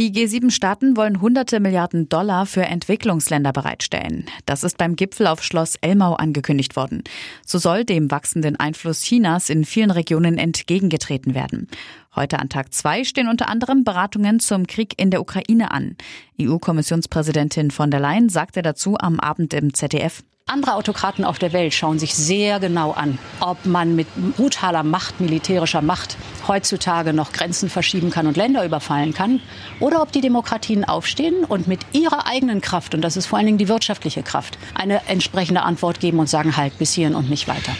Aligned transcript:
Die 0.00 0.12
G7-Staaten 0.12 0.96
wollen 0.96 1.20
hunderte 1.20 1.60
Milliarden 1.60 2.08
Dollar 2.08 2.46
für 2.46 2.62
Entwicklungsländer 2.62 3.52
bereitstellen. 3.52 4.24
Das 4.46 4.64
ist 4.64 4.78
beim 4.78 4.96
Gipfel 4.96 5.26
auf 5.26 5.44
Schloss 5.44 5.76
Elmau 5.82 6.14
angekündigt 6.14 6.74
worden. 6.74 7.04
So 7.44 7.58
soll 7.58 7.84
dem 7.84 8.10
wachsenden 8.10 8.56
Einfluss 8.56 9.02
Chinas 9.02 9.50
in 9.50 9.66
vielen 9.66 9.90
Regionen 9.90 10.38
entgegengetreten 10.38 11.34
werden. 11.34 11.68
Heute 12.16 12.38
an 12.38 12.48
Tag 12.48 12.72
zwei 12.72 13.04
stehen 13.04 13.28
unter 13.28 13.50
anderem 13.50 13.84
Beratungen 13.84 14.40
zum 14.40 14.66
Krieg 14.66 14.94
in 14.96 15.10
der 15.10 15.20
Ukraine 15.20 15.70
an. 15.70 15.96
EU-Kommissionspräsidentin 16.40 17.70
von 17.70 17.90
der 17.90 18.00
Leyen 18.00 18.30
sagte 18.30 18.62
dazu 18.62 18.96
am 18.98 19.20
Abend 19.20 19.52
im 19.52 19.74
ZDF. 19.74 20.22
Andere 20.46 20.74
Autokraten 20.74 21.24
auf 21.24 21.38
der 21.38 21.52
Welt 21.52 21.74
schauen 21.74 21.98
sich 21.98 22.14
sehr 22.14 22.58
genau 22.58 22.92
an, 22.92 23.18
ob 23.38 23.66
man 23.66 23.94
mit 23.94 24.08
brutaler 24.34 24.82
Macht, 24.82 25.20
militärischer 25.20 25.82
Macht 25.82 26.16
heutzutage 26.50 27.12
noch 27.12 27.32
Grenzen 27.32 27.70
verschieben 27.70 28.10
kann 28.10 28.26
und 28.26 28.36
Länder 28.36 28.64
überfallen 28.64 29.14
kann, 29.14 29.40
oder 29.78 30.02
ob 30.02 30.10
die 30.10 30.20
Demokratien 30.20 30.84
aufstehen 30.84 31.44
und 31.44 31.68
mit 31.68 31.80
ihrer 31.92 32.26
eigenen 32.26 32.60
Kraft, 32.60 32.92
und 32.94 33.02
das 33.02 33.16
ist 33.16 33.26
vor 33.26 33.38
allen 33.38 33.46
Dingen 33.46 33.58
die 33.58 33.68
wirtschaftliche 33.68 34.24
Kraft, 34.24 34.58
eine 34.74 35.06
entsprechende 35.06 35.62
Antwort 35.62 36.00
geben 36.00 36.18
und 36.18 36.28
sagen, 36.28 36.56
halt 36.56 36.76
bis 36.76 36.92
hierhin 36.92 37.14
und 37.14 37.30
nicht 37.30 37.46
weiter. 37.46 37.72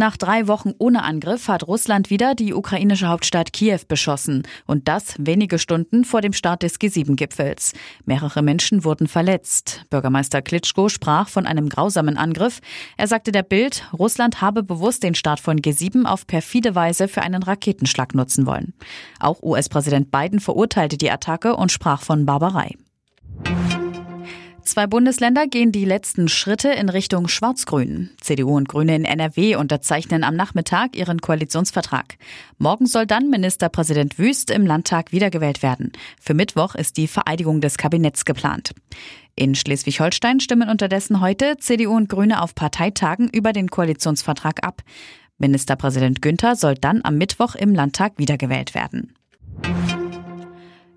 Nach 0.00 0.16
drei 0.16 0.48
Wochen 0.48 0.72
ohne 0.78 1.02
Angriff 1.02 1.46
hat 1.48 1.68
Russland 1.68 2.08
wieder 2.08 2.34
die 2.34 2.54
ukrainische 2.54 3.08
Hauptstadt 3.08 3.52
Kiew 3.52 3.80
beschossen. 3.86 4.44
Und 4.66 4.88
das 4.88 5.14
wenige 5.18 5.58
Stunden 5.58 6.06
vor 6.06 6.22
dem 6.22 6.32
Start 6.32 6.62
des 6.62 6.80
G7-Gipfels. 6.80 7.74
Mehrere 8.06 8.40
Menschen 8.40 8.84
wurden 8.84 9.08
verletzt. 9.08 9.84
Bürgermeister 9.90 10.40
Klitschko 10.40 10.88
sprach 10.88 11.28
von 11.28 11.44
einem 11.44 11.68
grausamen 11.68 12.16
Angriff. 12.16 12.60
Er 12.96 13.08
sagte 13.08 13.30
der 13.30 13.42
Bild, 13.42 13.90
Russland 13.92 14.40
habe 14.40 14.62
bewusst 14.62 15.02
den 15.02 15.14
Start 15.14 15.38
von 15.38 15.58
G7 15.58 16.06
auf 16.06 16.26
perfide 16.26 16.74
Weise 16.74 17.06
für 17.06 17.20
einen 17.20 17.42
Raketenschlag 17.42 18.14
nutzen 18.14 18.46
wollen. 18.46 18.72
Auch 19.18 19.42
US-Präsident 19.42 20.10
Biden 20.10 20.40
verurteilte 20.40 20.96
die 20.96 21.10
Attacke 21.10 21.56
und 21.56 21.72
sprach 21.72 22.00
von 22.00 22.24
Barbarei. 22.24 22.74
Zwei 24.70 24.86
Bundesländer 24.86 25.48
gehen 25.48 25.72
die 25.72 25.84
letzten 25.84 26.28
Schritte 26.28 26.68
in 26.68 26.90
Richtung 26.90 27.26
Schwarz-Grün. 27.26 28.10
CDU 28.20 28.56
und 28.56 28.68
Grüne 28.68 28.94
in 28.94 29.04
NRW 29.04 29.56
unterzeichnen 29.56 30.22
am 30.22 30.36
Nachmittag 30.36 30.94
ihren 30.94 31.20
Koalitionsvertrag. 31.20 32.18
Morgen 32.56 32.86
soll 32.86 33.04
dann 33.04 33.30
Ministerpräsident 33.30 34.16
Wüst 34.16 34.48
im 34.48 34.64
Landtag 34.64 35.10
wiedergewählt 35.10 35.64
werden. 35.64 35.90
Für 36.20 36.34
Mittwoch 36.34 36.76
ist 36.76 36.98
die 36.98 37.08
Vereidigung 37.08 37.60
des 37.60 37.78
Kabinetts 37.78 38.24
geplant. 38.24 38.70
In 39.34 39.56
Schleswig-Holstein 39.56 40.38
stimmen 40.38 40.68
unterdessen 40.68 41.20
heute 41.20 41.56
CDU 41.56 41.96
und 41.96 42.08
Grüne 42.08 42.40
auf 42.40 42.54
Parteitagen 42.54 43.28
über 43.28 43.52
den 43.52 43.70
Koalitionsvertrag 43.70 44.64
ab. 44.64 44.82
Ministerpräsident 45.38 46.22
Günther 46.22 46.54
soll 46.54 46.76
dann 46.76 47.00
am 47.02 47.18
Mittwoch 47.18 47.56
im 47.56 47.74
Landtag 47.74 48.12
wiedergewählt 48.18 48.76
werden. 48.76 49.16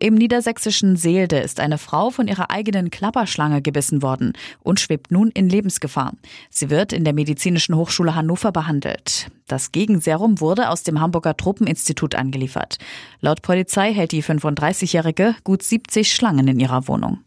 Im 0.00 0.14
niedersächsischen 0.14 0.96
Seelde 0.96 1.38
ist 1.38 1.58
eine 1.58 1.76
Frau 1.76 2.10
von 2.10 2.28
ihrer 2.28 2.50
eigenen 2.50 2.90
Klapperschlange 2.90 3.62
gebissen 3.62 4.00
worden 4.00 4.32
und 4.62 4.78
schwebt 4.78 5.10
nun 5.10 5.30
in 5.30 5.48
Lebensgefahr. 5.48 6.12
Sie 6.50 6.70
wird 6.70 6.92
in 6.92 7.02
der 7.02 7.12
Medizinischen 7.12 7.74
Hochschule 7.74 8.14
Hannover 8.14 8.52
behandelt. 8.52 9.28
Das 9.48 9.72
Gegenserum 9.72 10.40
wurde 10.40 10.70
aus 10.70 10.84
dem 10.84 11.00
Hamburger 11.00 11.36
Truppeninstitut 11.36 12.14
angeliefert. 12.14 12.78
Laut 13.20 13.42
Polizei 13.42 13.92
hält 13.92 14.12
die 14.12 14.22
35-Jährige 14.22 15.34
gut 15.42 15.62
70 15.64 16.14
Schlangen 16.14 16.46
in 16.46 16.60
ihrer 16.60 16.86
Wohnung. 16.86 17.18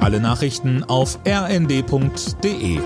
Alle 0.00 0.20
Nachrichten 0.20 0.84
auf 0.84 1.18
rnd.de 1.26 2.78